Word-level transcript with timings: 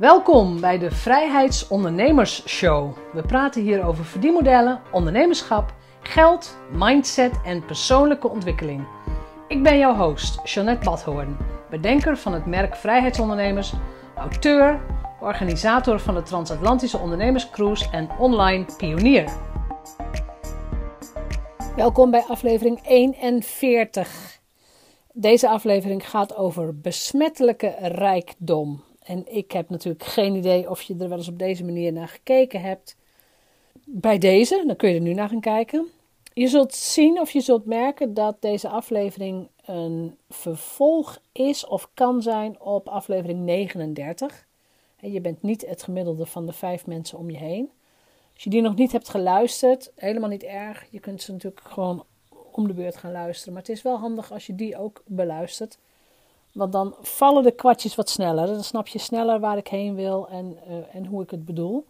Welkom 0.00 0.60
bij 0.60 0.78
de 0.78 0.90
Vrijheidsondernemers 0.90 2.48
Show. 2.48 2.96
We 3.12 3.22
praten 3.22 3.62
hier 3.62 3.84
over 3.84 4.04
verdienmodellen, 4.04 4.80
ondernemerschap, 4.92 5.74
geld, 6.00 6.58
mindset 6.72 7.32
en 7.44 7.64
persoonlijke 7.64 8.28
ontwikkeling. 8.28 8.86
Ik 9.48 9.62
ben 9.62 9.78
jouw 9.78 9.94
host, 9.94 10.40
Jeanette 10.44 10.84
Badhoorn, 10.84 11.36
bedenker 11.70 12.16
van 12.16 12.32
het 12.32 12.46
merk 12.46 12.76
Vrijheidsondernemers, 12.76 13.72
auteur, 14.16 14.80
organisator 15.20 16.00
van 16.00 16.14
de 16.14 16.22
Transatlantische 16.22 16.98
Ondernemerscruise 16.98 17.90
en 17.90 18.08
online 18.18 18.64
pionier. 18.76 19.32
Welkom 21.76 22.10
bij 22.10 22.24
aflevering 22.28 22.80
41. 22.86 24.40
Deze 25.12 25.48
aflevering 25.48 26.10
gaat 26.10 26.36
over 26.36 26.80
besmettelijke 26.80 27.74
rijkdom. 27.80 28.89
En 29.02 29.34
ik 29.34 29.52
heb 29.52 29.70
natuurlijk 29.70 30.04
geen 30.04 30.34
idee 30.34 30.70
of 30.70 30.82
je 30.82 30.96
er 30.98 31.08
wel 31.08 31.18
eens 31.18 31.28
op 31.28 31.38
deze 31.38 31.64
manier 31.64 31.92
naar 31.92 32.08
gekeken 32.08 32.60
hebt. 32.60 32.96
Bij 33.84 34.18
deze, 34.18 34.62
dan 34.66 34.76
kun 34.76 34.88
je 34.88 34.94
er 34.94 35.00
nu 35.00 35.14
naar 35.14 35.28
gaan 35.28 35.40
kijken. 35.40 35.86
Je 36.32 36.48
zult 36.48 36.74
zien 36.74 37.20
of 37.20 37.30
je 37.30 37.40
zult 37.40 37.64
merken 37.64 38.14
dat 38.14 38.36
deze 38.40 38.68
aflevering 38.68 39.48
een 39.64 40.16
vervolg 40.28 41.20
is 41.32 41.66
of 41.66 41.90
kan 41.94 42.22
zijn 42.22 42.60
op 42.60 42.88
aflevering 42.88 43.40
39. 43.40 44.46
Je 45.00 45.20
bent 45.20 45.42
niet 45.42 45.66
het 45.66 45.82
gemiddelde 45.82 46.26
van 46.26 46.46
de 46.46 46.52
vijf 46.52 46.86
mensen 46.86 47.18
om 47.18 47.30
je 47.30 47.36
heen. 47.36 47.70
Als 48.34 48.44
je 48.44 48.50
die 48.50 48.62
nog 48.62 48.74
niet 48.74 48.92
hebt 48.92 49.08
geluisterd, 49.08 49.92
helemaal 49.96 50.28
niet 50.28 50.42
erg. 50.42 50.86
Je 50.90 51.00
kunt 51.00 51.22
ze 51.22 51.32
natuurlijk 51.32 51.62
gewoon 51.64 52.04
om 52.52 52.66
de 52.66 52.74
beurt 52.74 52.96
gaan 52.96 53.12
luisteren. 53.12 53.52
Maar 53.52 53.62
het 53.62 53.70
is 53.70 53.82
wel 53.82 53.98
handig 53.98 54.32
als 54.32 54.46
je 54.46 54.54
die 54.54 54.78
ook 54.78 55.02
beluistert. 55.06 55.78
Want 56.52 56.72
dan 56.72 56.94
vallen 57.00 57.42
de 57.42 57.50
kwartjes 57.50 57.94
wat 57.94 58.10
sneller. 58.10 58.46
Dan 58.46 58.64
snap 58.64 58.86
je 58.86 58.98
sneller 58.98 59.40
waar 59.40 59.56
ik 59.56 59.68
heen 59.68 59.94
wil 59.94 60.28
en, 60.28 60.58
uh, 60.68 60.94
en 60.94 61.06
hoe 61.06 61.22
ik 61.22 61.30
het 61.30 61.44
bedoel. 61.44 61.86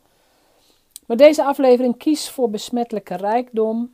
Maar 1.07 1.17
deze 1.17 1.45
aflevering 1.45 1.97
Kies 1.97 2.31
voor 2.31 2.51
besmettelijke 2.51 3.17
rijkdom 3.17 3.93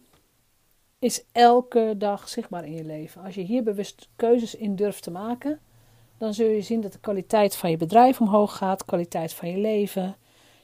is 0.98 1.24
elke 1.32 1.94
dag 1.98 2.28
zichtbaar 2.28 2.64
in 2.64 2.74
je 2.74 2.84
leven. 2.84 3.22
Als 3.22 3.34
je 3.34 3.40
hier 3.40 3.62
bewust 3.62 4.08
keuzes 4.16 4.54
in 4.54 4.76
durft 4.76 5.02
te 5.02 5.10
maken, 5.10 5.60
dan 6.18 6.34
zul 6.34 6.48
je 6.48 6.62
zien 6.62 6.80
dat 6.80 6.92
de 6.92 6.98
kwaliteit 6.98 7.56
van 7.56 7.70
je 7.70 7.76
bedrijf 7.76 8.20
omhoog 8.20 8.56
gaat, 8.56 8.84
kwaliteit 8.84 9.32
van 9.32 9.50
je 9.50 9.58
leven, 9.58 10.16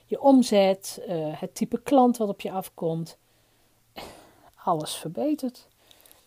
je 0.06 0.20
omzet, 0.20 1.03
uh, 1.09 1.41
het 1.41 1.55
type 1.55 1.83
klant 1.83 2.16
wat 2.16 2.28
op 2.28 2.41
je 2.41 2.50
afkomt. 2.50 3.19
Alles 4.64 4.94
verbetert. 4.94 5.69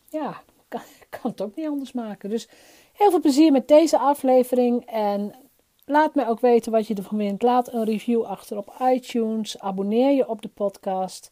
Ja, 0.09 0.41
kan, 0.67 0.81
kan 1.09 1.31
het 1.31 1.41
ook 1.41 1.55
niet 1.55 1.67
anders 1.67 1.91
maken. 1.91 2.29
Dus 2.29 2.47
Heel 2.95 3.09
veel 3.09 3.19
plezier 3.19 3.51
met 3.51 3.67
deze 3.67 3.97
aflevering 3.97 4.85
en 4.85 5.33
laat 5.85 6.15
me 6.15 6.27
ook 6.27 6.39
weten 6.39 6.71
wat 6.71 6.88
je 6.88 6.95
ervan 6.95 7.17
vindt. 7.17 7.43
Laat 7.43 7.73
een 7.73 7.83
review 7.83 8.23
achter 8.23 8.57
op 8.57 8.73
iTunes. 8.81 9.59
Abonneer 9.59 10.11
je 10.11 10.27
op 10.27 10.41
de 10.41 10.47
podcast. 10.47 11.31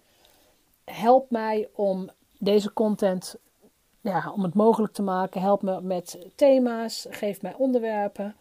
Help 0.85 1.29
mij 1.29 1.69
om 1.75 2.09
deze 2.37 2.73
content 2.73 3.35
ja, 4.01 4.31
om 4.35 4.43
het 4.43 4.53
mogelijk 4.53 4.93
te 4.93 5.01
maken. 5.01 5.41
Help 5.41 5.61
me 5.61 5.81
met 5.81 6.17
thema's. 6.35 7.05
Geef 7.09 7.41
mij 7.41 7.53
onderwerpen. 7.57 8.35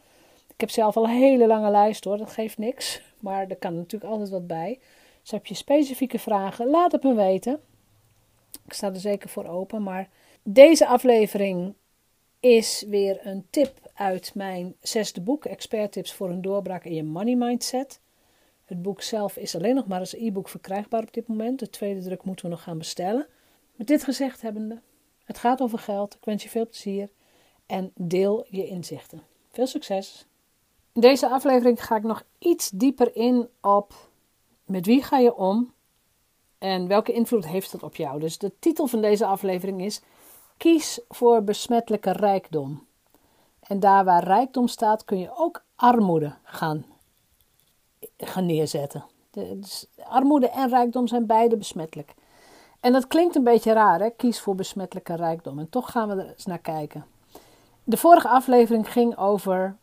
Ik 0.49 0.61
heb 0.61 0.71
zelf 0.71 0.97
al 0.97 1.05
een 1.05 1.11
hele 1.11 1.47
lange 1.47 1.71
lijst 1.71 2.05
hoor. 2.05 2.17
Dat 2.17 2.33
geeft 2.33 2.59
niks. 2.59 3.03
Maar 3.21 3.47
er 3.49 3.57
kan 3.57 3.77
natuurlijk 3.77 4.13
altijd 4.13 4.31
wat 4.31 4.47
bij. 4.47 4.79
Dus 5.21 5.31
heb 5.31 5.47
je 5.47 5.55
specifieke 5.55 6.19
vragen, 6.19 6.71
laat 6.71 6.93
het 6.93 7.03
me 7.03 7.15
weten. 7.15 7.61
Ik 8.65 8.73
sta 8.73 8.87
er 8.87 9.01
zeker 9.01 9.29
voor 9.29 9.47
open. 9.47 9.83
Maar 9.83 10.09
deze 10.43 10.87
aflevering 10.87 11.75
is 12.43 12.85
weer 12.89 13.27
een 13.27 13.47
tip 13.51 13.91
uit 13.95 14.35
mijn 14.35 14.75
zesde 14.81 15.21
boek, 15.21 15.45
Expert 15.45 15.93
Tips 15.93 16.13
voor 16.13 16.31
een 16.31 16.43
doorbraak 16.43 16.85
in 16.85 16.95
je 16.95 17.05
money 17.05 17.37
mindset. 17.37 18.01
Het 18.65 18.83
boek 18.83 19.03
zelf 19.03 19.37
is 19.37 19.57
alleen 19.57 19.75
nog 19.75 19.87
maar 19.87 19.99
als 19.99 20.13
e-book 20.13 20.49
verkrijgbaar 20.49 21.03
op 21.03 21.13
dit 21.13 21.27
moment. 21.27 21.59
De 21.59 21.71
tweede 21.71 22.03
druk 22.03 22.25
moeten 22.25 22.45
we 22.45 22.51
nog 22.51 22.63
gaan 22.63 22.79
bestellen. 22.79 23.27
Met 23.75 23.87
dit 23.87 24.05
gezegd 24.05 24.41
hebbende, 24.41 24.81
het 25.25 25.39
gaat 25.39 25.61
over 25.61 25.79
geld. 25.79 26.15
Ik 26.15 26.25
wens 26.25 26.43
je 26.43 26.49
veel 26.49 26.67
plezier 26.67 27.09
en 27.67 27.93
deel 27.95 28.47
je 28.49 28.67
inzichten. 28.67 29.23
Veel 29.53 29.67
succes! 29.67 30.27
In 30.93 31.01
deze 31.01 31.29
aflevering 31.29 31.85
ga 31.85 31.97
ik 31.97 32.03
nog 32.03 32.25
iets 32.39 32.71
dieper 32.71 33.17
in 33.17 33.49
op 33.61 34.11
met 34.65 34.87
wie 34.87 35.03
ga 35.03 35.19
je 35.19 35.35
om 35.35 35.73
en 36.59 36.87
welke 36.87 37.13
invloed 37.13 37.47
heeft 37.47 37.73
dat 37.73 37.83
op 37.83 37.97
jou. 37.97 38.21
Dus 38.21 38.39
de 38.39 38.53
titel 38.59 38.87
van 38.87 39.01
deze 39.01 39.27
aflevering 39.27 39.83
is 39.83 40.01
Kies 40.63 41.01
voor 41.09 41.43
besmettelijke 41.43 42.13
rijkdom. 42.13 42.87
En 43.61 43.81
daar 43.81 44.05
waar 44.05 44.25
rijkdom 44.25 44.69
staat, 44.69 45.05
kun 45.05 45.19
je 45.19 45.31
ook 45.37 45.65
armoede 45.77 46.35
gaan, 46.43 46.85
gaan 48.17 48.47
neerzetten. 48.47 49.05
Dus 49.31 49.87
armoede 50.05 50.49
en 50.49 50.69
rijkdom 50.69 51.07
zijn 51.07 51.27
beide 51.27 51.57
besmettelijk. 51.57 52.15
En 52.81 52.93
dat 52.93 53.07
klinkt 53.07 53.37
een 53.37 53.45
beetje 53.45 53.73
raar, 53.73 54.01
hè? 54.01 54.11
kies 54.11 54.41
voor 54.41 54.55
besmettelijke 54.55 55.15
rijkdom. 55.15 55.59
En 55.59 55.69
toch 55.69 55.91
gaan 55.91 56.09
we 56.09 56.23
er 56.23 56.29
eens 56.29 56.47
naar 56.47 56.59
kijken. 56.59 57.07
De 57.85 57.97
vorige 57.97 58.29
aflevering 58.29 58.93
ging 58.93 59.17
over 59.17 59.77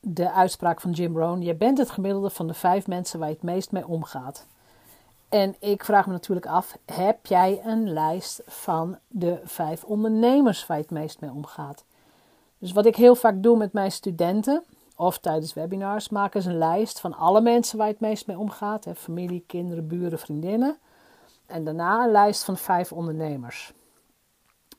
de 0.00 0.32
uitspraak 0.32 0.80
van 0.80 0.90
Jim 0.90 1.18
Rohn: 1.18 1.40
Je 1.40 1.54
bent 1.54 1.78
het 1.78 1.90
gemiddelde 1.90 2.30
van 2.30 2.46
de 2.46 2.54
vijf 2.54 2.86
mensen 2.86 3.18
waar 3.18 3.28
je 3.28 3.34
het 3.34 3.44
meest 3.44 3.72
mee 3.72 3.86
omgaat. 3.86 4.46
En 5.28 5.56
ik 5.58 5.84
vraag 5.84 6.06
me 6.06 6.12
natuurlijk 6.12 6.46
af: 6.46 6.78
heb 6.86 7.26
jij 7.26 7.60
een 7.64 7.92
lijst 7.92 8.42
van 8.46 8.98
de 9.08 9.40
vijf 9.44 9.84
ondernemers 9.84 10.66
waar 10.66 10.76
je 10.76 10.82
het 10.82 10.92
meest 10.92 11.20
mee 11.20 11.30
omgaat? 11.30 11.84
Dus 12.58 12.72
wat 12.72 12.86
ik 12.86 12.96
heel 12.96 13.14
vaak 13.14 13.42
doe 13.42 13.56
met 13.56 13.72
mijn 13.72 13.92
studenten, 13.92 14.64
of 14.96 15.18
tijdens 15.18 15.54
webinars, 15.54 16.08
maken 16.08 16.42
ze 16.42 16.50
een 16.50 16.58
lijst 16.58 17.00
van 17.00 17.14
alle 17.14 17.40
mensen 17.40 17.78
waar 17.78 17.86
je 17.86 17.92
het 17.92 18.02
meest 18.02 18.26
mee 18.26 18.38
omgaat: 18.38 18.84
hè, 18.84 18.94
familie, 18.94 19.44
kinderen, 19.46 19.86
buren, 19.86 20.18
vriendinnen. 20.18 20.76
En 21.46 21.64
daarna 21.64 22.04
een 22.04 22.10
lijst 22.10 22.44
van 22.44 22.56
vijf 22.56 22.92
ondernemers. 22.92 23.72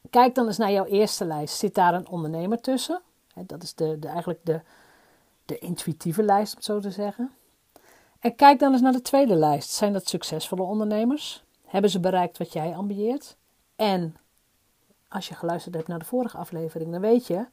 Kijk 0.10 0.36
dan 0.36 0.48
eens 0.48 0.58
naar 0.58 0.72
jouw 0.72 0.86
eerste 0.86 1.26
lijst. 1.26 1.58
Zit 1.58 1.76
daar 1.76 1.94
een 1.94 2.10
ondernemer 2.10 2.62
tussen? 2.62 3.02
Dat 3.34 3.64
is 3.64 3.76
de, 3.76 4.00
de, 4.00 4.08
eigenlijk 4.08 4.40
de, 4.44 4.62
de 5.46 5.58
intuïtieve 5.58 6.24
lijst, 6.24 6.52
om 6.52 6.58
het 6.58 6.66
zo 6.66 6.80
te 6.80 6.92
zeggen. 6.92 7.32
En 8.20 8.36
kijk 8.36 8.60
dan 8.60 8.72
eens 8.72 8.82
naar 8.82 8.92
de 8.92 9.02
tweede 9.02 9.36
lijst. 9.36 9.70
Zijn 9.70 9.94
dat 9.94 10.08
succesvolle 10.08 10.62
ondernemers? 10.62 11.44
Hebben 11.66 11.90
ze 11.90 12.00
bereikt 12.00 12.38
wat 12.38 12.54
jij 12.54 12.76
ambieert? 12.76 13.36
En 13.76 14.18
als 15.08 15.28
je 15.28 15.36
geluisterd 15.36 15.76
hebt 15.76 15.88
naar 15.88 16.00
de 16.00 16.06
vorige 16.06 16.38
aflevering, 16.38 16.92
dan 16.92 17.02
weet 17.02 17.28
je 17.28 17.46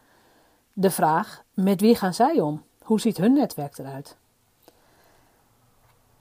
de 0.72 0.90
vraag: 0.90 1.44
met 1.54 1.80
wie 1.80 1.94
gaan 1.94 2.14
zij 2.14 2.40
om? 2.40 2.62
Hoe 2.82 3.00
ziet 3.00 3.16
hun 3.16 3.32
netwerk 3.32 3.78
eruit? 3.78 4.16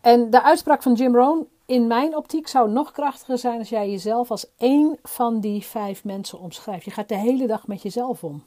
En 0.01 0.29
de 0.29 0.43
uitspraak 0.43 0.83
van 0.83 0.93
Jim 0.93 1.15
Rohn, 1.15 1.47
in 1.65 1.87
mijn 1.87 2.15
optiek, 2.15 2.47
zou 2.47 2.69
nog 2.69 2.91
krachtiger 2.91 3.37
zijn 3.37 3.59
als 3.59 3.69
jij 3.69 3.89
jezelf 3.89 4.31
als 4.31 4.45
één 4.57 4.97
van 5.03 5.39
die 5.39 5.63
vijf 5.63 6.03
mensen 6.03 6.39
omschrijft. 6.39 6.85
Je 6.85 6.91
gaat 6.91 7.09
de 7.09 7.17
hele 7.17 7.47
dag 7.47 7.67
met 7.67 7.81
jezelf 7.81 8.23
om. 8.23 8.43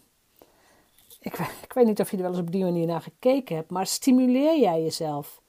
Ik, 1.20 1.38
ik 1.62 1.72
weet 1.72 1.86
niet 1.86 2.00
of 2.00 2.10
je 2.10 2.16
er 2.16 2.22
wel 2.22 2.32
eens 2.32 2.40
op 2.40 2.50
die 2.50 2.64
manier 2.64 2.86
naar 2.86 3.00
gekeken 3.00 3.56
hebt, 3.56 3.70
maar 3.70 3.86
stimuleer 3.86 4.60
jij 4.60 4.82
jezelf? 4.82 5.40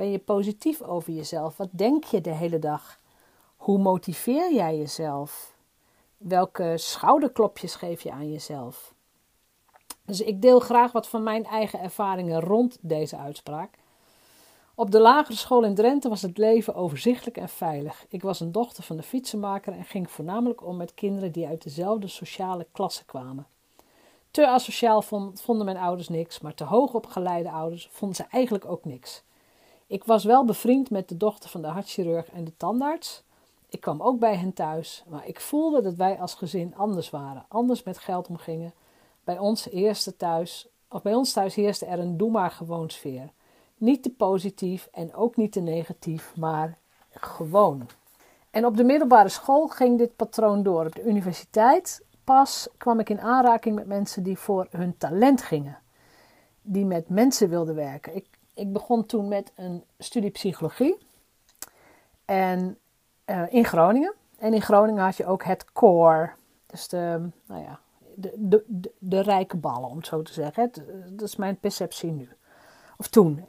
Ben 0.00 0.10
je 0.10 0.18
positief 0.18 0.82
over 0.82 1.12
jezelf? 1.12 1.56
Wat 1.56 1.68
denk 1.70 2.04
je 2.04 2.20
de 2.20 2.30
hele 2.30 2.58
dag? 2.58 2.98
Hoe 3.56 3.78
motiveer 3.78 4.54
jij 4.54 4.76
jezelf? 4.76 5.52
Welke 6.16 6.72
schouderklopjes 6.76 7.74
geef 7.74 8.02
je 8.02 8.12
aan 8.12 8.30
jezelf? 8.30 8.94
Dus 10.04 10.20
ik 10.20 10.42
deel 10.42 10.60
graag 10.60 10.92
wat 10.92 11.08
van 11.08 11.22
mijn 11.22 11.44
eigen 11.44 11.80
ervaringen 11.80 12.40
rond 12.40 12.78
deze 12.80 13.16
uitspraak. 13.16 13.78
Op 14.74 14.90
de 14.90 15.00
lagere 15.00 15.36
school 15.36 15.64
in 15.64 15.74
Drenthe 15.74 16.08
was 16.08 16.22
het 16.22 16.38
leven 16.38 16.74
overzichtelijk 16.74 17.36
en 17.36 17.48
veilig. 17.48 18.06
Ik 18.08 18.22
was 18.22 18.40
een 18.40 18.52
dochter 18.52 18.82
van 18.82 18.96
de 18.96 19.02
fietsenmaker 19.02 19.72
en 19.72 19.84
ging 19.84 20.10
voornamelijk 20.10 20.66
om 20.66 20.76
met 20.76 20.94
kinderen 20.94 21.32
die 21.32 21.46
uit 21.46 21.62
dezelfde 21.62 22.08
sociale 22.08 22.66
klasse 22.72 23.04
kwamen. 23.04 23.46
Te 24.30 24.48
asociaal 24.48 25.02
vonden 25.34 25.64
mijn 25.64 25.76
ouders 25.76 26.08
niks, 26.08 26.40
maar 26.40 26.54
te 26.54 26.64
hoog 26.64 26.94
opgeleide 26.94 27.50
ouders 27.50 27.88
vonden 27.92 28.16
ze 28.16 28.24
eigenlijk 28.30 28.64
ook 28.64 28.84
niks. 28.84 29.22
Ik 29.90 30.04
was 30.04 30.24
wel 30.24 30.44
bevriend 30.44 30.90
met 30.90 31.08
de 31.08 31.16
dochter 31.16 31.50
van 31.50 31.62
de 31.62 31.68
hartchirurg 31.68 32.30
en 32.30 32.44
de 32.44 32.56
tandarts. 32.56 33.22
Ik 33.68 33.80
kwam 33.80 34.02
ook 34.02 34.18
bij 34.18 34.36
hen 34.36 34.52
thuis, 34.52 35.04
maar 35.08 35.26
ik 35.26 35.40
voelde 35.40 35.82
dat 35.82 35.94
wij 35.94 36.20
als 36.20 36.34
gezin 36.34 36.74
anders 36.76 37.10
waren, 37.10 37.44
anders 37.48 37.82
met 37.82 37.98
geld 37.98 38.28
omgingen. 38.28 38.72
Bij 39.24 39.38
ons 39.38 39.68
eerste 39.68 40.16
thuis, 40.16 40.68
of 40.88 41.02
bij 41.02 41.14
ons 41.14 41.32
thuis 41.32 41.54
heerste 41.54 41.86
er 41.86 41.98
een 41.98 42.16
doe 42.16 42.30
maar 42.30 42.50
gewoon 42.50 42.90
sfeer. 42.90 43.30
Niet 43.76 44.02
te 44.02 44.10
positief 44.10 44.88
en 44.92 45.14
ook 45.14 45.36
niet 45.36 45.52
te 45.52 45.60
negatief, 45.60 46.32
maar 46.36 46.78
gewoon. 47.10 47.88
En 48.50 48.66
op 48.66 48.76
de 48.76 48.84
middelbare 48.84 49.28
school 49.28 49.68
ging 49.68 49.98
dit 49.98 50.16
patroon 50.16 50.62
door. 50.62 50.86
Op 50.86 50.94
de 50.94 51.04
universiteit 51.04 52.04
pas 52.24 52.68
kwam 52.76 53.00
ik 53.00 53.08
in 53.08 53.20
aanraking 53.20 53.74
met 53.74 53.86
mensen 53.86 54.22
die 54.22 54.38
voor 54.38 54.66
hun 54.70 54.98
talent 54.98 55.42
gingen. 55.42 55.78
Die 56.62 56.84
met 56.84 57.08
mensen 57.08 57.48
wilden 57.48 57.74
werken. 57.74 58.14
Ik 58.60 58.72
begon 58.72 59.06
toen 59.06 59.28
met 59.28 59.52
een 59.54 59.84
studie 59.98 60.30
psychologie. 60.30 60.98
En 62.24 62.78
uh, 63.26 63.52
in 63.52 63.64
Groningen. 63.64 64.14
En 64.38 64.54
in 64.54 64.62
Groningen 64.62 65.02
had 65.02 65.16
je 65.16 65.26
ook 65.26 65.44
het 65.44 65.72
core. 65.72 66.30
Dus 66.66 66.88
de, 66.88 67.28
nou 67.46 67.62
ja, 67.62 67.78
de, 68.14 68.34
de, 68.36 68.90
de 68.98 69.20
rijke 69.20 69.56
ballen, 69.56 69.88
om 69.88 69.96
het 69.96 70.06
zo 70.06 70.22
te 70.22 70.32
zeggen. 70.32 70.72
Dat 71.08 71.28
is 71.28 71.36
mijn 71.36 71.58
perceptie 71.58 72.10
nu. 72.10 72.28
Of 72.96 73.08
toen. 73.08 73.44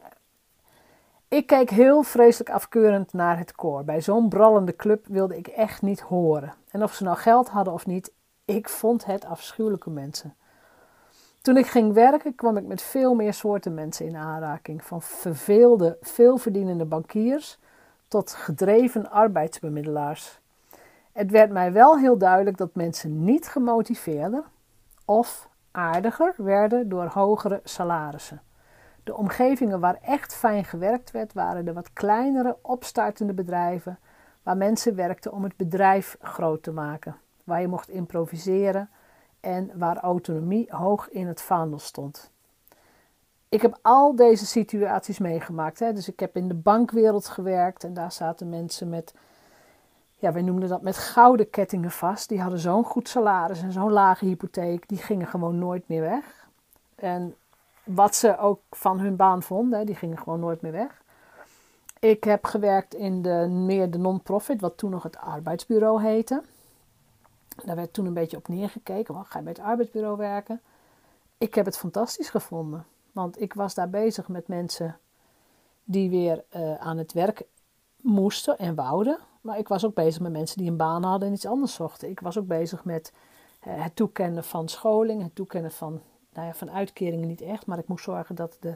Ik 1.27 1.47
keek 1.47 1.69
heel 1.69 2.03
vreselijk 2.03 2.49
afkeurend 2.49 3.13
naar 3.13 3.37
het 3.37 3.51
koor. 3.51 3.83
Bij 3.83 4.01
zo'n 4.01 4.29
brallende 4.29 4.75
club 4.75 5.07
wilde 5.07 5.37
ik 5.37 5.47
echt 5.47 5.81
niet 5.81 5.99
horen. 5.99 6.53
En 6.69 6.83
of 6.83 6.93
ze 6.93 7.03
nou 7.03 7.17
geld 7.17 7.49
hadden 7.49 7.73
of 7.73 7.85
niet, 7.85 8.13
ik 8.45 8.69
vond 8.69 9.05
het 9.05 9.25
afschuwelijke 9.25 9.89
mensen. 9.89 10.35
Toen 11.41 11.57
ik 11.57 11.67
ging 11.67 11.93
werken, 11.93 12.35
kwam 12.35 12.57
ik 12.57 12.65
met 12.65 12.81
veel 12.81 13.13
meer 13.13 13.33
soorten 13.33 13.73
mensen 13.73 14.05
in 14.05 14.15
aanraking. 14.15 14.83
Van 14.83 15.01
verveelde, 15.01 15.97
veelverdienende 16.01 16.85
bankiers 16.85 17.59
tot 18.07 18.31
gedreven 18.33 19.11
arbeidsbemiddelaars. 19.11 20.39
Het 21.11 21.31
werd 21.31 21.51
mij 21.51 21.71
wel 21.71 21.97
heel 21.97 22.17
duidelijk 22.17 22.57
dat 22.57 22.75
mensen 22.75 23.23
niet 23.23 23.47
gemotiveerder 23.47 24.43
of 25.05 25.49
aardiger 25.71 26.33
werden 26.37 26.89
door 26.89 27.05
hogere 27.05 27.61
salarissen. 27.63 28.41
De 29.03 29.15
omgevingen 29.15 29.79
waar 29.79 29.97
echt 30.01 30.35
fijn 30.35 30.65
gewerkt 30.65 31.11
werd, 31.11 31.33
waren 31.33 31.65
de 31.65 31.73
wat 31.73 31.93
kleinere, 31.93 32.57
opstartende 32.61 33.33
bedrijven 33.33 33.99
waar 34.43 34.57
mensen 34.57 34.95
werkten 34.95 35.31
om 35.31 35.43
het 35.43 35.55
bedrijf 35.55 36.17
groot 36.21 36.63
te 36.63 36.71
maken, 36.71 37.15
waar 37.43 37.61
je 37.61 37.67
mocht 37.67 37.89
improviseren 37.89 38.89
en 39.41 39.71
waar 39.75 39.97
autonomie 39.97 40.67
hoog 40.69 41.09
in 41.09 41.27
het 41.27 41.41
vaandel 41.41 41.79
stond. 41.79 42.31
Ik 43.49 43.61
heb 43.61 43.77
al 43.81 44.15
deze 44.15 44.45
situaties 44.45 45.19
meegemaakt. 45.19 45.79
Hè. 45.79 45.93
Dus 45.93 46.09
ik 46.09 46.19
heb 46.19 46.35
in 46.35 46.47
de 46.47 46.53
bankwereld 46.53 47.27
gewerkt 47.27 47.83
en 47.83 47.93
daar 47.93 48.11
zaten 48.11 48.49
mensen 48.49 48.89
met, 48.89 49.13
ja, 50.15 50.31
wij 50.31 50.41
noemden 50.41 50.69
dat 50.69 50.81
met 50.81 50.97
gouden 50.97 51.49
kettingen 51.49 51.91
vast. 51.91 52.29
Die 52.29 52.41
hadden 52.41 52.59
zo'n 52.59 52.83
goed 52.83 53.09
salaris 53.09 53.61
en 53.61 53.71
zo'n 53.71 53.91
lage 53.91 54.25
hypotheek, 54.25 54.87
die 54.87 54.97
gingen 54.97 55.27
gewoon 55.27 55.59
nooit 55.59 55.87
meer 55.87 56.01
weg. 56.01 56.47
En 56.95 57.35
wat 57.83 58.15
ze 58.15 58.37
ook 58.37 58.59
van 58.69 58.99
hun 58.99 59.15
baan 59.15 59.43
vonden, 59.43 59.85
die 59.85 59.95
gingen 59.95 60.17
gewoon 60.17 60.39
nooit 60.39 60.61
meer 60.61 60.71
weg. 60.71 61.01
Ik 61.99 62.23
heb 62.23 62.45
gewerkt 62.45 62.93
in 62.93 63.21
de, 63.21 63.47
meer 63.49 63.91
de 63.91 63.97
non-profit, 63.97 64.61
wat 64.61 64.77
toen 64.77 64.89
nog 64.89 65.03
het 65.03 65.17
arbeidsbureau 65.17 66.01
heette. 66.01 66.41
Daar 67.65 67.75
werd 67.75 67.93
toen 67.93 68.05
een 68.05 68.13
beetje 68.13 68.37
op 68.37 68.47
neergekeken. 68.47 69.25
Ga 69.25 69.37
je 69.37 69.43
bij 69.43 69.53
het 69.53 69.61
arbeidsbureau 69.61 70.17
werken? 70.17 70.61
Ik 71.37 71.55
heb 71.55 71.65
het 71.65 71.77
fantastisch 71.77 72.29
gevonden. 72.29 72.85
Want 73.11 73.41
ik 73.41 73.53
was 73.53 73.73
daar 73.73 73.89
bezig 73.89 74.27
met 74.27 74.47
mensen 74.47 74.99
die 75.83 76.09
weer 76.09 76.43
uh, 76.55 76.75
aan 76.75 76.97
het 76.97 77.13
werk 77.13 77.43
moesten 78.01 78.57
en 78.57 78.75
wouden. 78.75 79.19
Maar 79.41 79.57
ik 79.57 79.67
was 79.67 79.85
ook 79.85 79.93
bezig 79.93 80.21
met 80.21 80.31
mensen 80.31 80.57
die 80.57 80.69
een 80.69 80.77
baan 80.77 81.03
hadden 81.03 81.27
en 81.27 81.33
iets 81.33 81.45
anders 81.45 81.73
zochten. 81.73 82.09
Ik 82.09 82.19
was 82.19 82.37
ook 82.37 82.47
bezig 82.47 82.85
met 82.85 83.13
uh, 83.67 83.83
het 83.83 83.95
toekennen 83.95 84.43
van 84.43 84.69
scholing, 84.69 85.23
het 85.23 85.35
toekennen 85.35 85.71
van, 85.71 86.01
nou 86.33 86.47
ja, 86.47 86.53
van 86.53 86.71
uitkeringen 86.71 87.27
niet 87.27 87.41
echt. 87.41 87.65
Maar 87.65 87.77
ik 87.77 87.87
moest 87.87 88.03
zorgen 88.03 88.35
dat 88.35 88.57
de, 88.59 88.75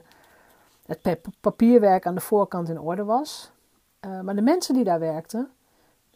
het 0.85 1.21
papierwerk 1.41 2.05
aan 2.05 2.15
de 2.15 2.21
voorkant 2.21 2.69
in 2.69 2.79
orde 2.79 3.03
was. 3.03 3.51
Uh, 4.05 4.21
maar 4.21 4.35
de 4.35 4.41
mensen 4.41 4.73
die 4.73 4.83
daar 4.83 4.99
werkten, 4.99 5.49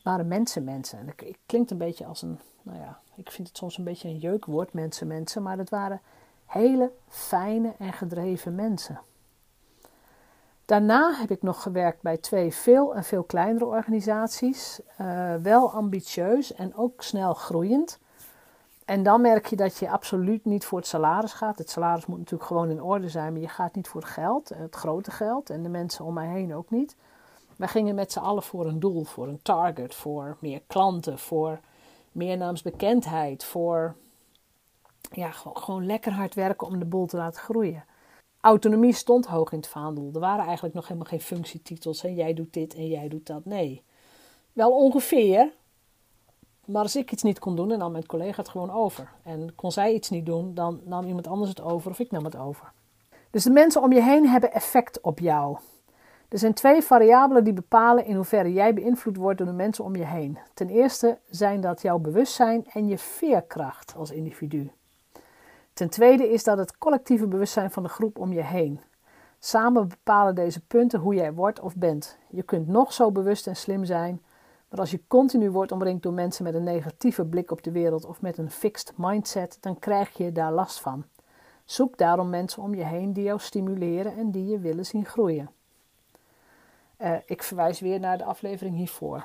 waren 0.10 0.28
mensen, 0.28 0.64
mensen. 0.64 1.00
En 1.00 1.08
het 1.08 1.38
klinkt 1.46 1.72
een 1.72 1.78
beetje 1.78 2.06
als 2.06 2.22
een, 2.22 2.40
nou 2.62 2.78
ja, 2.78 3.00
ik 3.16 3.32
vind 3.32 3.48
het 3.48 3.58
soms 3.58 3.78
een 3.78 3.84
beetje 3.84 4.08
een 4.08 4.18
jeukwoord, 4.18 4.74
mensen, 4.74 5.08
mensen. 5.08 5.44
Maar 5.44 5.58
dat 5.58 5.70
waren 5.70 6.02
hele 6.46 6.92
fijne 7.08 7.74
en 7.78 7.94
gedreven 7.94 8.56
mensen. 8.56 9.00
Daarna 10.66 11.14
heb 11.14 11.32
ik 11.32 11.42
nog 11.42 11.62
gewerkt 11.62 12.02
bij 12.02 12.18
twee 12.18 12.54
veel 12.54 12.96
en 12.96 13.04
veel 13.04 13.24
kleinere 13.24 13.66
organisaties. 13.66 14.80
Uh, 15.02 15.36
wel 15.36 15.72
ambitieus 15.72 16.54
en 16.54 16.76
ook 16.76 17.04
snel 17.04 17.34
groeiend. 17.34 18.00
En 18.86 19.04
dan 19.04 19.22
merk 19.22 19.46
je 19.46 19.56
dat 19.56 19.78
je 19.78 19.90
absoluut 19.90 20.46
niet 20.46 20.66
voor 20.66 20.78
het 20.78 20.88
salaris 20.88 21.34
gaat. 21.34 21.58
Het 21.58 21.70
salaris 21.70 22.06
moet 22.06 22.18
natuurlijk 22.18 22.50
gewoon 22.50 22.70
in 22.70 22.84
orde 22.84 23.10
zijn, 23.10 23.34
maar 23.34 23.42
je 23.42 23.48
gaat 23.48 23.76
niet 23.76 23.88
voor 23.88 24.02
het 24.02 24.10
geld, 24.10 24.50
het 24.50 24.76
grote 24.76 25.12
geld 25.12 25.50
en 25.50 25.64
de 25.64 25.70
mensen 25.70 26.06
om 26.06 26.14
mij 26.14 26.28
heen 26.28 26.56
ook 26.56 26.70
niet. 26.70 26.96
Wij 27.60 27.68
gingen 27.68 27.96
met 27.96 28.12
z'n 28.12 28.20
allen 28.20 28.44
voor 28.44 28.66
een 28.68 28.80
doel, 28.80 29.04
voor 29.04 29.28
een 29.28 29.42
target, 29.42 29.96
voor 29.96 30.38
meer 30.40 30.62
klanten, 30.68 31.20
voor 31.20 31.60
meer 32.12 32.38
naamsbekendheid, 32.38 33.44
voor 33.44 33.96
ja, 35.12 35.32
gewoon, 35.32 35.58
gewoon 35.58 35.86
lekker 35.86 36.12
hard 36.12 36.34
werken 36.34 36.68
om 36.68 36.80
de 36.80 36.86
boel 36.86 37.06
te 37.06 37.18
laten 37.18 37.42
groeien. 37.42 37.86
Autonomie 38.42 38.94
stond 38.94 39.26
hoog 39.26 39.52
in 39.52 39.58
het 39.58 39.68
vaandel. 39.68 40.10
Er 40.14 40.20
waren 40.20 40.46
eigenlijk 40.46 40.76
nog 40.76 40.88
helemaal 40.88 41.10
geen 41.10 41.22
functietitels. 41.22 42.04
En 42.04 42.14
jij 42.14 42.34
doet 42.34 42.54
dit 42.54 42.76
en 42.76 42.88
jij 42.88 43.08
doet 43.08 43.28
dat. 43.28 43.46
Nee. 43.46 43.84
Wel 44.54 44.72
ongeveer. 44.72 45.54
Maar 46.66 46.82
als 46.82 46.96
ik 46.96 47.12
iets 47.12 47.24
niet 47.24 47.40
kon 47.40 47.56
doen, 47.56 47.68
dan 47.68 47.78
nam 47.78 47.92
mijn 47.92 48.06
collega 48.06 48.42
het 48.42 48.50
gewoon 48.50 48.72
over. 48.72 49.12
En 49.24 49.56
kon 49.56 49.72
zij 49.72 49.94
iets 49.94 50.10
niet 50.10 50.26
doen, 50.26 50.54
dan 50.54 50.82
nam 50.84 51.06
iemand 51.06 51.28
anders 51.28 51.50
het 51.50 51.62
over 51.62 51.92
of 51.92 52.00
ik 52.00 52.12
nam 52.12 52.24
het 52.24 52.36
over. 52.36 52.72
Dus 53.32 53.44
de 53.44 53.52
mensen 53.52 53.82
om 53.82 53.94
je 53.94 54.02
heen 54.02 54.28
hebben 54.28 54.52
effect 54.52 55.02
op 55.02 55.20
jou. 55.20 55.58
Er 56.30 56.38
zijn 56.40 56.54
twee 56.54 56.82
variabelen 56.82 57.44
die 57.44 57.54
bepalen 57.54 58.06
in 58.06 58.16
hoeverre 58.16 58.54
jij 58.54 58.74
beïnvloed 58.74 59.18
wordt 59.18 59.38
door 59.38 59.48
de 59.48 59.54
mensen 59.54 59.84
om 59.84 59.96
je 59.96 60.06
heen. 60.06 60.38
Ten 60.54 60.70
eerste 60.70 61.18
zijn 61.30 61.62
dat 61.62 61.82
jouw 61.82 61.98
bewustzijn 61.98 62.66
en 62.74 62.88
je 62.88 62.98
veerkracht 62.98 63.96
als 63.96 64.12
individu. 64.12 64.72
Ten 65.74 65.90
tweede 65.90 66.30
is 66.30 66.44
dat 66.44 66.58
het 66.58 66.78
collectieve 66.78 67.28
bewustzijn 67.28 67.72
van 67.72 67.84
de 67.84 67.90
groep 67.90 68.20
om 68.20 68.34
je 68.34 68.44
heen. 68.44 68.82
Samen 69.40 69.88
bepalen 69.88 70.36
deze 70.36 70.66
punten 70.66 71.00
hoe 71.00 71.14
jij 71.14 71.34
wordt 71.34 71.60
of 71.60 71.76
bent. 71.76 72.18
Je 72.30 72.44
kunt 72.44 72.68
nog 72.68 72.94
zo 72.94 73.12
bewust 73.12 73.48
en 73.48 73.56
slim 73.56 73.86
zijn, 73.86 74.22
maar 74.70 74.80
als 74.80 74.92
je 74.92 75.02
continu 75.08 75.52
wordt 75.52 75.72
omringd 75.72 76.04
door 76.04 76.14
mensen 76.14 76.44
met 76.44 76.54
een 76.54 76.64
negatieve 76.64 77.26
blik 77.26 77.52
op 77.52 77.64
de 77.64 77.72
wereld 77.72 78.06
of 78.06 78.22
met 78.22 78.38
een 78.38 78.52
fixed 78.52 78.94
mindset, 78.96 79.58
dan 79.60 79.80
krijg 79.80 80.18
je 80.18 80.32
daar 80.32 80.52
last 80.52 80.80
van. 80.80 81.04
Zoek 81.66 81.98
daarom 81.98 82.30
mensen 82.30 82.64
om 82.64 82.76
je 82.76 82.86
heen 82.86 83.14
die 83.14 83.24
jou 83.24 83.40
stimuleren 83.40 84.18
en 84.18 84.32
die 84.32 84.46
je 84.46 84.60
willen 84.60 84.86
zien 84.86 85.06
groeien. 85.06 85.50
Uh, 87.02 87.16
ik 87.26 87.44
verwijs 87.44 87.80
weer 87.80 88.00
naar 88.00 88.18
de 88.18 88.24
aflevering 88.24 88.76
hiervoor. 88.76 89.24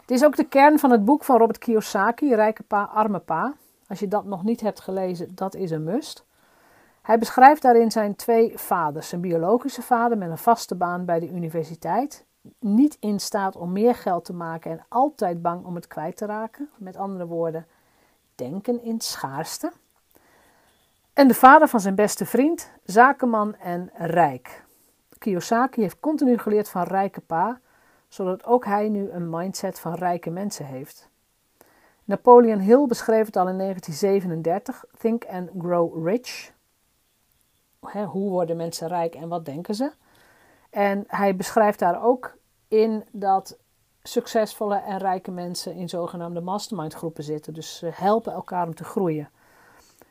Het 0.00 0.10
is 0.10 0.24
ook 0.24 0.36
de 0.36 0.48
kern 0.48 0.78
van 0.78 0.90
het 0.90 1.04
boek 1.04 1.24
van 1.24 1.38
Robert 1.38 1.58
Kiyosaki, 1.58 2.34
Rijke 2.34 2.62
Pa, 2.62 2.82
Arme 2.82 3.18
Pa. 3.18 3.54
Als 3.86 3.98
je 3.98 4.08
dat 4.08 4.24
nog 4.24 4.44
niet 4.44 4.60
hebt 4.60 4.80
gelezen, 4.80 5.34
dat 5.34 5.54
is 5.54 5.70
een 5.70 5.84
must. 5.84 6.24
Hij 7.02 7.18
beschrijft 7.18 7.62
daarin 7.62 7.90
zijn 7.90 8.16
twee 8.16 8.58
vaders. 8.58 9.08
Zijn 9.08 9.20
biologische 9.20 9.82
vader 9.82 10.18
met 10.18 10.30
een 10.30 10.38
vaste 10.38 10.74
baan 10.74 11.04
bij 11.04 11.20
de 11.20 11.28
universiteit, 11.28 12.26
niet 12.58 12.96
in 13.00 13.20
staat 13.20 13.56
om 13.56 13.72
meer 13.72 13.94
geld 13.94 14.24
te 14.24 14.32
maken 14.32 14.70
en 14.70 14.84
altijd 14.88 15.42
bang 15.42 15.64
om 15.64 15.74
het 15.74 15.86
kwijt 15.86 16.16
te 16.16 16.26
raken. 16.26 16.68
Met 16.76 16.96
andere 16.96 17.26
woorden, 17.26 17.66
denken 18.34 18.82
in 18.82 19.00
schaarste. 19.00 19.72
En 21.12 21.28
de 21.28 21.34
vader 21.34 21.68
van 21.68 21.80
zijn 21.80 21.94
beste 21.94 22.26
vriend, 22.26 22.70
zakenman 22.84 23.56
en 23.56 23.90
rijk. 23.94 24.64
Kiyosaki 25.20 25.80
heeft 25.80 26.00
continu 26.00 26.38
geleerd 26.38 26.68
van 26.68 26.82
rijke 26.82 27.20
pa, 27.20 27.60
zodat 28.08 28.44
ook 28.44 28.64
hij 28.64 28.88
nu 28.88 29.10
een 29.10 29.30
mindset 29.30 29.80
van 29.80 29.94
rijke 29.94 30.30
mensen 30.30 30.66
heeft. 30.66 31.08
Napoleon 32.04 32.58
Hill 32.58 32.86
beschreef 32.86 33.26
het 33.26 33.36
al 33.36 33.48
in 33.48 33.58
1937, 33.58 34.84
Think 34.98 35.24
and 35.24 35.50
Grow 35.58 36.06
Rich. 36.06 36.52
hoe 38.06 38.30
worden 38.30 38.56
mensen 38.56 38.88
rijk 38.88 39.14
en 39.14 39.28
wat 39.28 39.44
denken 39.44 39.74
ze? 39.74 39.92
En 40.70 41.04
hij 41.06 41.36
beschrijft 41.36 41.78
daar 41.78 42.02
ook 42.04 42.36
in 42.68 43.04
dat 43.12 43.58
succesvolle 44.02 44.76
en 44.76 44.98
rijke 44.98 45.30
mensen 45.30 45.74
in 45.74 45.88
zogenaamde 45.88 46.40
mastermind 46.40 46.94
groepen 46.94 47.24
zitten. 47.24 47.54
Dus 47.54 47.76
ze 47.76 47.90
helpen 47.92 48.32
elkaar 48.32 48.66
om 48.66 48.74
te 48.74 48.84
groeien. 48.84 49.30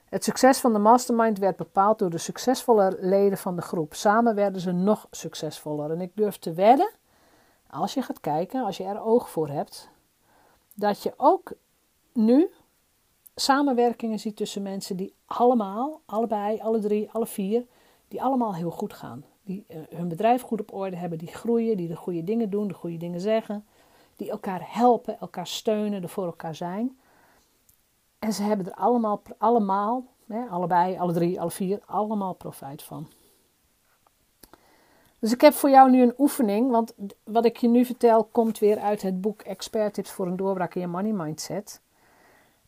Het 0.09 0.23
succes 0.23 0.59
van 0.59 0.73
de 0.73 0.79
mastermind 0.79 1.37
werd 1.37 1.55
bepaald 1.55 1.99
door 1.99 2.09
de 2.09 2.17
succesvolle 2.17 2.97
leden 2.99 3.37
van 3.37 3.55
de 3.55 3.61
groep. 3.61 3.93
Samen 3.93 4.35
werden 4.35 4.61
ze 4.61 4.71
nog 4.71 5.07
succesvoller. 5.11 5.91
En 5.91 6.01
ik 6.01 6.11
durf 6.15 6.37
te 6.37 6.53
wedden, 6.53 6.91
als 7.69 7.93
je 7.93 8.01
gaat 8.01 8.19
kijken, 8.19 8.65
als 8.65 8.77
je 8.77 8.83
er 8.83 9.01
oog 9.01 9.29
voor 9.29 9.49
hebt, 9.49 9.89
dat 10.73 11.03
je 11.03 11.13
ook 11.17 11.51
nu 12.13 12.49
samenwerkingen 13.35 14.19
ziet 14.19 14.35
tussen 14.35 14.61
mensen 14.61 14.95
die 14.95 15.13
allemaal, 15.25 16.01
allebei, 16.05 16.59
alle 16.59 16.79
drie, 16.79 17.09
alle 17.11 17.27
vier, 17.27 17.65
die 18.07 18.21
allemaal 18.21 18.55
heel 18.55 18.71
goed 18.71 18.93
gaan. 18.93 19.25
Die 19.43 19.65
uh, 19.67 19.77
hun 19.89 20.07
bedrijf 20.07 20.41
goed 20.41 20.61
op 20.61 20.73
orde 20.73 20.95
hebben, 20.95 21.17
die 21.17 21.27
groeien, 21.27 21.77
die 21.77 21.87
de 21.87 21.95
goede 21.95 22.23
dingen 22.23 22.49
doen, 22.49 22.67
de 22.67 22.73
goede 22.73 22.97
dingen 22.97 23.21
zeggen. 23.21 23.65
Die 24.15 24.29
elkaar 24.29 24.61
helpen, 24.63 25.19
elkaar 25.19 25.47
steunen, 25.47 26.03
er 26.03 26.09
voor 26.09 26.25
elkaar 26.25 26.55
zijn. 26.55 26.99
En 28.19 28.33
ze 28.33 28.43
hebben 28.43 28.65
er 28.65 28.73
allemaal, 28.73 29.21
allemaal 29.38 30.03
hè, 30.27 30.45
allebei, 30.45 30.97
alle 30.97 31.13
drie, 31.13 31.41
alle 31.41 31.51
vier, 31.51 31.79
allemaal 31.85 32.33
profijt 32.33 32.83
van. 32.83 33.07
Dus 35.19 35.33
ik 35.33 35.41
heb 35.41 35.53
voor 35.53 35.69
jou 35.69 35.89
nu 35.89 36.01
een 36.01 36.13
oefening, 36.17 36.71
want 36.71 36.93
wat 37.23 37.45
ik 37.45 37.57
je 37.57 37.67
nu 37.67 37.85
vertel 37.85 38.23
komt 38.23 38.59
weer 38.59 38.79
uit 38.79 39.01
het 39.01 39.21
boek 39.21 39.41
Expert 39.41 39.93
Tips 39.93 40.11
voor 40.11 40.27
een 40.27 40.35
doorbraak 40.35 40.75
in 40.75 40.81
je 40.81 40.88
money 40.88 41.11
mindset. 41.11 41.81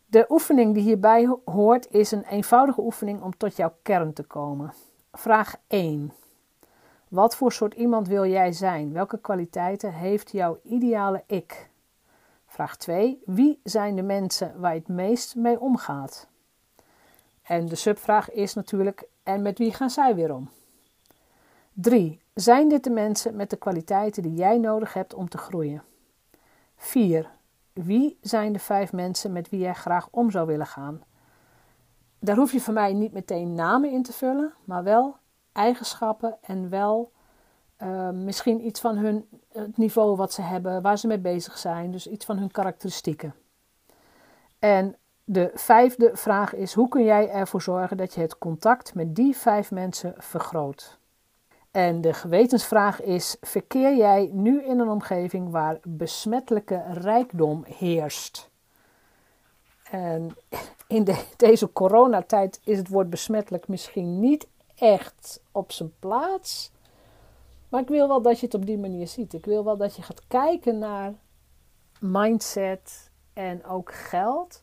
De 0.06 0.26
oefening 0.28 0.74
die 0.74 0.82
hierbij 0.82 1.36
hoort 1.44 1.90
is 1.90 2.10
een 2.10 2.24
eenvoudige 2.24 2.80
oefening 2.80 3.22
om 3.22 3.36
tot 3.36 3.56
jouw 3.56 3.74
kern 3.82 4.12
te 4.12 4.22
komen. 4.22 4.72
Vraag 5.12 5.56
1. 5.66 6.12
Wat 7.08 7.36
voor 7.36 7.52
soort 7.52 7.74
iemand 7.74 8.08
wil 8.08 8.26
jij 8.26 8.52
zijn? 8.52 8.92
Welke 8.92 9.18
kwaliteiten 9.18 9.92
heeft 9.92 10.30
jouw 10.30 10.58
ideale 10.62 11.22
ik? 11.26 11.70
Vraag 12.52 12.76
2. 12.76 13.22
Wie 13.24 13.60
zijn 13.64 13.96
de 13.96 14.02
mensen 14.02 14.60
waar 14.60 14.72
je 14.72 14.78
het 14.78 14.88
meest 14.88 15.36
mee 15.36 15.60
omgaat? 15.60 16.28
En 17.42 17.66
de 17.66 17.74
subvraag 17.74 18.30
is 18.30 18.54
natuurlijk: 18.54 19.04
en 19.22 19.42
met 19.42 19.58
wie 19.58 19.72
gaan 19.72 19.90
zij 19.90 20.14
weer 20.14 20.34
om? 20.34 20.50
3. 21.72 22.20
Zijn 22.34 22.68
dit 22.68 22.84
de 22.84 22.90
mensen 22.90 23.36
met 23.36 23.50
de 23.50 23.56
kwaliteiten 23.56 24.22
die 24.22 24.34
jij 24.34 24.58
nodig 24.58 24.92
hebt 24.92 25.14
om 25.14 25.28
te 25.28 25.38
groeien? 25.38 25.82
4. 26.76 27.30
Wie 27.72 28.18
zijn 28.20 28.52
de 28.52 28.58
vijf 28.58 28.92
mensen 28.92 29.32
met 29.32 29.48
wie 29.48 29.60
jij 29.60 29.74
graag 29.74 30.08
om 30.10 30.30
zou 30.30 30.46
willen 30.46 30.66
gaan? 30.66 31.02
Daar 32.18 32.36
hoef 32.36 32.52
je 32.52 32.60
van 32.60 32.74
mij 32.74 32.92
niet 32.92 33.12
meteen 33.12 33.54
namen 33.54 33.90
in 33.90 34.02
te 34.02 34.12
vullen, 34.12 34.54
maar 34.64 34.82
wel 34.82 35.16
eigenschappen 35.52 36.36
en 36.40 36.68
wel 36.68 37.12
uh, 37.82 38.10
misschien 38.10 38.66
iets 38.66 38.80
van 38.80 38.96
hun 38.96 39.28
het 39.52 39.76
niveau 39.76 40.16
wat 40.16 40.32
ze 40.32 40.42
hebben, 40.42 40.82
waar 40.82 40.98
ze 40.98 41.06
mee 41.06 41.18
bezig 41.18 41.58
zijn, 41.58 41.90
dus 41.90 42.06
iets 42.06 42.24
van 42.24 42.38
hun 42.38 42.50
karakteristieken. 42.50 43.34
En 44.58 44.96
de 45.24 45.50
vijfde 45.54 46.10
vraag 46.14 46.54
is: 46.54 46.72
hoe 46.74 46.88
kun 46.88 47.04
jij 47.04 47.30
ervoor 47.30 47.62
zorgen 47.62 47.96
dat 47.96 48.14
je 48.14 48.20
het 48.20 48.38
contact 48.38 48.94
met 48.94 49.14
die 49.14 49.36
vijf 49.36 49.70
mensen 49.70 50.14
vergroot? 50.16 50.98
En 51.70 52.00
de 52.00 52.12
gewetensvraag 52.12 53.02
is: 53.02 53.36
verkeer 53.40 53.96
jij 53.96 54.30
nu 54.32 54.64
in 54.64 54.78
een 54.78 54.88
omgeving 54.88 55.50
waar 55.50 55.78
besmettelijke 55.82 56.82
rijkdom 56.92 57.64
heerst? 57.66 58.50
En 59.90 60.36
in 60.86 61.04
de, 61.04 61.24
deze 61.36 61.72
coronatijd 61.72 62.60
is 62.64 62.78
het 62.78 62.88
woord 62.88 63.10
besmettelijk 63.10 63.68
misschien 63.68 64.20
niet 64.20 64.46
echt 64.74 65.40
op 65.52 65.72
zijn 65.72 65.92
plaats. 65.98 66.71
Maar 67.72 67.80
ik 67.80 67.88
wil 67.88 68.08
wel 68.08 68.22
dat 68.22 68.40
je 68.40 68.46
het 68.46 68.54
op 68.54 68.66
die 68.66 68.78
manier 68.78 69.06
ziet. 69.06 69.32
Ik 69.32 69.44
wil 69.44 69.64
wel 69.64 69.76
dat 69.76 69.96
je 69.96 70.02
gaat 70.02 70.26
kijken 70.26 70.78
naar 70.78 71.14
mindset 72.00 73.10
en 73.32 73.64
ook 73.64 73.92
geld 73.92 74.62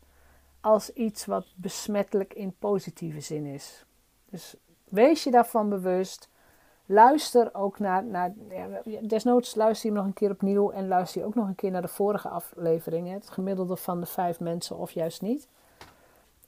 als 0.62 0.94
iets 0.94 1.26
wat 1.26 1.46
besmettelijk 1.56 2.34
in 2.34 2.56
positieve 2.60 3.20
zin 3.20 3.46
is. 3.46 3.86
Dus 4.26 4.56
wees 4.84 5.24
je 5.24 5.32
daarvan 5.32 5.70
bewust. 5.70 6.30
Luister 6.86 7.54
ook 7.54 7.80
naar, 7.80 8.06
naar 8.06 8.34
desnoods 9.02 9.56
luister 9.56 9.90
je 9.90 9.96
hem 9.96 10.04
nog 10.04 10.14
een 10.14 10.20
keer 10.20 10.32
opnieuw 10.32 10.72
en 10.72 10.88
luister 10.88 11.22
je 11.22 11.28
ook 11.28 11.36
nog 11.36 11.48
een 11.48 11.56
keer 11.56 11.72
naar 11.72 11.82
de 11.82 11.88
vorige 11.88 12.30
afleveringen. 12.30 13.14
Het 13.14 13.30
gemiddelde 13.30 13.76
van 13.76 14.00
de 14.00 14.06
vijf 14.06 14.40
mensen 14.40 14.78
of 14.78 14.92
juist 14.92 15.22
niet. 15.22 15.48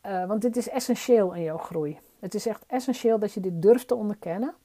Uh, 0.05 0.25
want 0.25 0.41
dit 0.41 0.57
is 0.57 0.69
essentieel 0.69 1.33
in 1.33 1.43
jouw 1.43 1.57
groei. 1.57 1.99
Het 2.19 2.33
is 2.33 2.45
echt 2.45 2.63
essentieel 2.67 3.19
dat 3.19 3.33
je 3.33 3.39
dit 3.39 3.61
durft 3.61 3.87
te 3.87 3.95
onderkennen. 3.95 4.55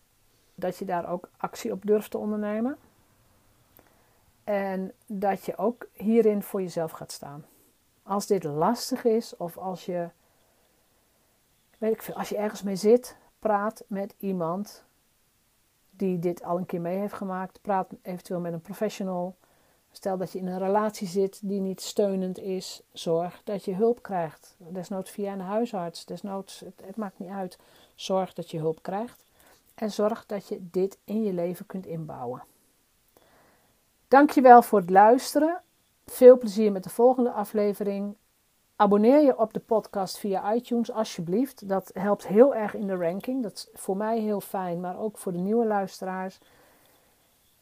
Dat 0.59 0.79
je 0.79 0.85
daar 0.85 1.09
ook 1.09 1.29
actie 1.37 1.73
op 1.73 1.87
durft 1.87 2.11
te 2.11 2.19
ondernemen. 2.19 2.79
En 4.45 4.93
dat 5.07 5.45
je 5.45 5.57
ook 5.57 5.87
hierin 5.93 6.43
voor 6.43 6.63
jezelf 6.63 6.91
gaat 6.91 7.13
staan. 7.13 7.45
Als 8.03 8.27
dit 8.27 8.45
lastig 8.45 9.05
is 9.05 9.37
of 9.37 9.59
als 9.59 9.87
je, 9.87 10.09
weet 11.79 11.93
ik 11.93 12.03
veel, 12.03 12.15
als 12.15 12.29
je 12.29 12.37
ergens 12.37 12.63
mee 12.63 12.77
zit, 12.77 13.17
praat 13.39 13.85
met 13.87 14.15
iemand 14.19 14.85
die 15.91 16.19
dit 16.19 16.43
al 16.43 16.59
een 16.59 16.67
keer 16.67 16.81
mee 16.81 16.99
heeft 16.99 17.15
gemaakt. 17.15 17.61
Praat 17.63 17.91
eventueel 18.03 18.41
met 18.41 18.53
een 18.53 18.61
professional. 18.61 19.37
Stel 19.91 20.17
dat 20.17 20.33
je 20.33 20.39
in 20.39 20.47
een 20.47 20.59
relatie 20.59 21.07
zit 21.07 21.41
die 21.43 21.61
niet 21.61 21.81
steunend 21.81 22.39
is, 22.39 22.83
zorg 22.93 23.41
dat 23.45 23.65
je 23.65 23.75
hulp 23.75 24.03
krijgt. 24.03 24.57
Desnoods 24.59 25.11
via 25.11 25.33
een 25.33 25.41
huisarts, 25.41 26.05
desnoods, 26.05 26.61
het, 26.61 26.83
het 26.85 26.97
maakt 26.97 27.19
niet 27.19 27.31
uit. 27.31 27.59
Zorg 27.95 28.33
dat 28.33 28.51
je 28.51 28.59
hulp 28.59 28.83
krijgt 28.83 29.26
en 29.77 29.91
zorg 29.91 30.27
dat 30.27 30.49
je 30.49 30.59
dit 30.71 30.99
in 31.05 31.23
je 31.23 31.33
leven 31.33 31.67
kunt 31.67 31.87
inbouwen. 31.87 32.43
Dankjewel 34.09 34.63
voor 34.63 34.81
het 34.81 34.91
luisteren. 34.91 35.61
Veel 36.07 36.39
plezier 36.39 36.73
met 36.73 36.83
de 36.83 36.91
volgende 36.91 37.31
aflevering. 37.31 38.17
Abonneer 38.77 39.21
je 39.21 39.39
op 39.39 39.53
de 39.53 39.61
podcast 39.61 40.19
via 40.19 40.55
iTunes 40.55 40.91
alsjeblieft. 40.91 41.69
Dat 41.69 41.91
helpt 41.95 42.27
heel 42.27 42.55
erg 42.55 42.75
in 42.75 42.87
de 42.87 42.97
ranking. 42.97 43.43
Dat 43.43 43.53
is 43.53 43.69
voor 43.81 43.97
mij 43.97 44.19
heel 44.19 44.41
fijn, 44.41 44.81
maar 44.81 44.99
ook 44.99 45.19
voor 45.19 45.33
de 45.33 45.39
nieuwe 45.39 45.67
luisteraars. 45.67 46.39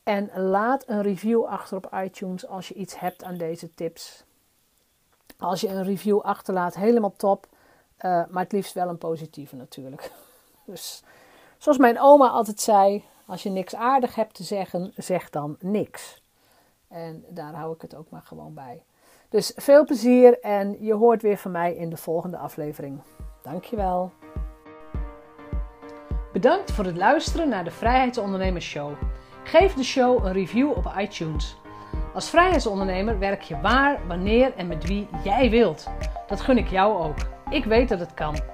En 0.02 0.30
laat 0.34 0.88
een 0.88 1.02
review 1.02 1.44
achter 1.44 1.76
op 1.76 1.90
iTunes 1.94 2.46
als 2.46 2.68
je 2.68 2.74
iets 2.74 2.98
hebt 2.98 3.24
aan 3.24 3.36
deze 3.36 3.74
tips. 3.74 4.24
Als 5.38 5.60
je 5.60 5.68
een 5.68 5.84
review 5.84 6.20
achterlaat, 6.20 6.74
helemaal 6.74 7.14
top. 7.16 7.46
Uh, 7.96 8.24
maar 8.28 8.42
het 8.42 8.52
liefst 8.52 8.74
wel 8.74 8.88
een 8.88 8.98
positieve 8.98 9.56
natuurlijk. 9.56 10.10
Dus 10.66 11.02
zoals 11.58 11.78
mijn 11.78 12.00
oma 12.00 12.28
altijd 12.28 12.60
zei: 12.60 13.04
als 13.26 13.42
je 13.42 13.50
niks 13.50 13.74
aardig 13.74 14.14
hebt 14.14 14.34
te 14.34 14.42
zeggen, 14.42 14.92
zeg 14.96 15.30
dan 15.30 15.56
niks. 15.60 16.22
En 16.88 17.24
daar 17.28 17.54
hou 17.54 17.74
ik 17.74 17.82
het 17.82 17.94
ook 17.94 18.10
maar 18.10 18.22
gewoon 18.22 18.54
bij. 18.54 18.84
Dus 19.28 19.52
veel 19.56 19.84
plezier 19.84 20.40
en 20.40 20.76
je 20.80 20.94
hoort 20.94 21.22
weer 21.22 21.36
van 21.36 21.50
mij 21.50 21.74
in 21.74 21.90
de 21.90 21.96
volgende 21.96 22.36
aflevering. 22.36 23.00
Dankjewel. 23.42 24.12
Bedankt 26.32 26.72
voor 26.72 26.84
het 26.84 26.96
luisteren 26.96 27.48
naar 27.48 27.64
de 27.64 27.70
Vrijheidsondernemers 27.70 28.66
Show. 28.66 28.92
Geef 29.44 29.74
de 29.74 29.84
show 29.84 30.24
een 30.24 30.32
review 30.32 30.70
op 30.70 30.92
iTunes. 30.98 31.56
Als 32.14 32.30
vrijheidsondernemer 32.30 33.18
werk 33.18 33.42
je 33.42 33.60
waar, 33.60 34.06
wanneer 34.06 34.54
en 34.56 34.66
met 34.66 34.86
wie 34.86 35.08
jij 35.24 35.50
wilt. 35.50 35.86
Dat 36.26 36.40
gun 36.40 36.58
ik 36.58 36.68
jou 36.68 37.02
ook. 37.02 37.16
Ik 37.50 37.64
weet 37.64 37.88
dat 37.88 38.00
het 38.00 38.14
kan. 38.14 38.53